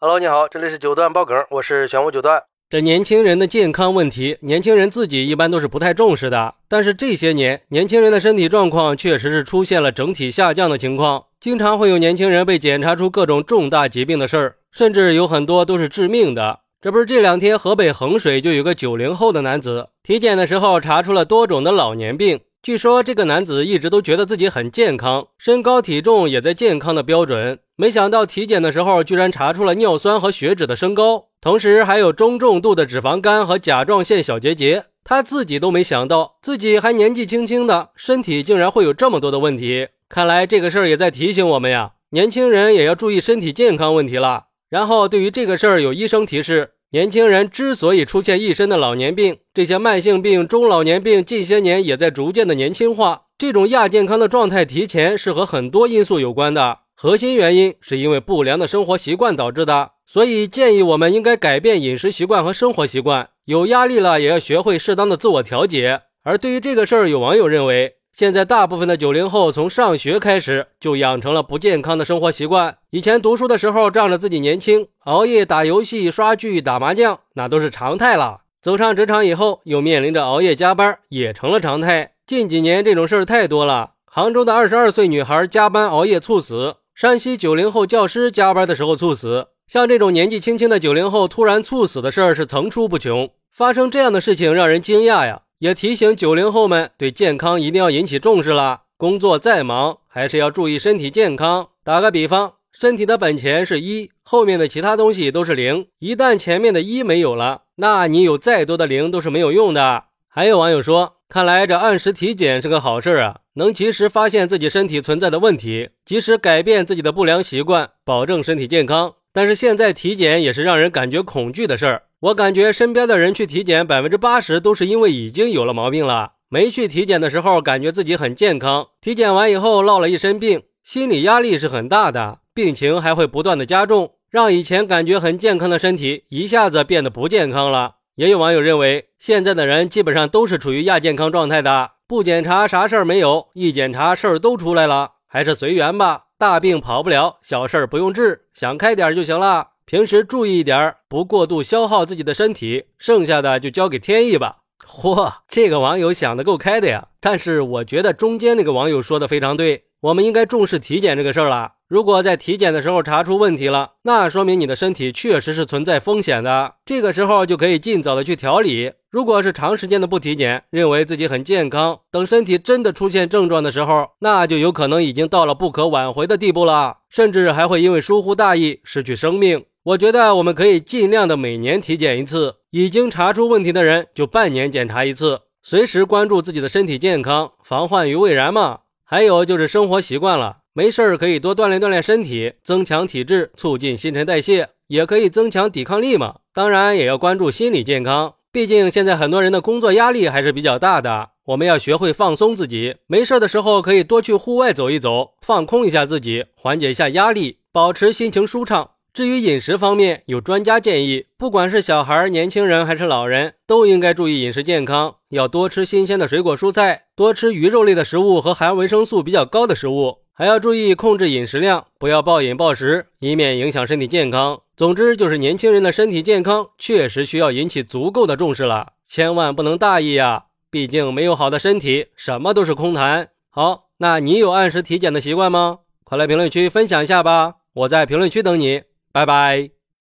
[0.00, 2.40] Hello，你好，这里是九段爆梗，我是玄武九段。
[2.70, 6.54] 这年轻人的健康问题，年轻人自己一般都是不太重视的。
[6.68, 16.60] 但是这些年，年轻人的身体状况确实是出现了整体下降的情况，经常会有年轻人被检查出各种重大疾病的事儿，甚至有很多都是致命的。
[16.80, 22.38] 这不是这两天河北衡水就有个九零后的男子，体检的时候查出了多种的老年病。
[22.68, 27.60] 据说这个男子一直都觉得自己很健康，身高体重也在健康的标准。
[27.76, 34.84] 没想到体检的时候居然查出了尿酸和血脂的升高，同时还有中重度的脂肪肝和甲状腺小结节。
[35.02, 39.88] 他自己都没想到，自己还年纪轻轻的，身体竟然会有这么多的问题。
[40.10, 44.48] 看来这个事儿也在提醒我们呀，年轻人也要注意身体健康问题了。
[44.68, 46.72] 然后对于这个事儿，有医生提示。
[46.90, 53.24] 年轻人之所以出现一身的老年病，这些慢性病、中老年病近些年也在逐渐的年轻化。
[53.36, 59.90] 这种亚健康的状态提前是和很多因素有关的，核心原因是因为不良的生活习惯导致的。
[60.06, 66.00] 所以建议我们应该改变饮食习惯和生活习惯，有压力了也要学会适当的自我调节。
[66.24, 67.97] 而对于这个事儿，有网友认为。
[68.18, 72.78] 现在大部分的九零后从上学开始就养成了不健康的生活习惯。
[72.90, 78.40] 以前读书的时候仗着自己年轻，熬夜打游戏、刷剧、打麻将，那都是常态了。
[78.60, 82.14] 走上职场以后，又面临着熬夜加班，也成了常态。
[82.26, 83.92] 近几年这种事儿太多了。
[84.04, 89.46] 杭州的二十二岁女孩加班熬夜猝死，山西九零后教师加班的时候猝死。
[89.68, 93.30] 像这种年纪轻轻的九零后突然猝死的事儿是层出不穷。
[93.54, 95.42] 发生这样的事情让人惊讶呀。
[95.58, 98.82] 也提醒九零后们对健康一定要引起重视了。
[98.96, 101.68] 工作再忙，还是要注意身体健康。
[101.82, 105.86] 打个比方，身体的本钱是一，后面的其他东西都是零。
[105.98, 110.04] 一旦前面的一没有了，那你有再多的零都是没有用的。
[110.28, 119.14] 还有网友说，看来这按时体检是个好事啊，能及时发现自己身体存在的问题，及时改变自己的不良习惯，保证身体健康。
[119.38, 122.02] 但是现在体检也是让人感觉恐惧的事儿。
[122.18, 126.32] 我感觉身边的人去体检，百分之八十都是因为已经有了毛病了。
[126.48, 137.98] 没去体检的时候，感觉自己很健康；体检完以后落了一身病，心理压力是很大的，病情还会不断的加重，让以前感觉很健康的身体一下子变得不健康了。
[138.16, 149.70] 也有网友认为，现在的人基本上都是处于亚健康状态的，不检查啥事儿没有，一检查事儿都出来了，还是随缘吧，大病跑不了，小事儿不用治，想开点就行了。
[149.84, 154.58] 平时注意一点，不过度消耗自己的身体，剩下的就交给天意吧。
[154.86, 157.08] 嚯，这个网友想的够开的呀！
[157.18, 161.72] 但是我觉得中间那个网友说的非常对，我们应该重视体检这个事儿了。
[161.88, 168.92] 如果在体检的时候查出问题了，那说明你的身体确实是存在风险的，这个时候就可以尽早的去调理。
[169.10, 179.64] 如果是长时间的不体检，认为自己很健康，等身体真的出现症状的时候，那就有可能已经到了不可挽回的地步了，甚至还会因为疏忽大意失去生命。
[179.84, 188.80] 我觉得我们可以尽量的每年体检一次，已经查出问题的人就半年检查一次，随时关注自己的身体健康，防患于未然嘛。
[189.10, 196.36] 还有就是生活习惯了，没事儿可以多锻炼锻炼身体，增强体质，促进新陈代谢，也可以增强抵抗力嘛。
[196.54, 208.90] 当然也要关注心理健康，毕竟现在很多人的工作压力还是比较大的，我们要学会放松自己，没事的时候可以多去户外走一走，放空一下自己，缓解一下压力，保持心情舒畅。
[209.14, 224.60] 至于饮食方面，有专家建议，不管是小孩、年轻人还是老人，都应该注意饮食健康，要多吃新鲜的水果蔬菜，多吃鱼肉类的食物和含维生素比较高的食物，还要注意控制饮食量，不要暴饮暴食，以免影响身体健康。
[224.76, 230.44] 总之，就是年轻人的身体健康确实需要引起足够的重视了，千万不能大意呀！
[230.70, 233.30] 毕竟没有好的身体，什么都是空谈。
[233.50, 235.80] 好，那你有按时体检的习惯吗？
[236.04, 238.82] 快来评论区分享一下吧，我在评论区等你。
[239.10, 239.77] 拜拜。